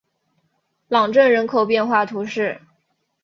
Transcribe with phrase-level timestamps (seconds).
[0.87, 2.59] 朗镇人口变化图示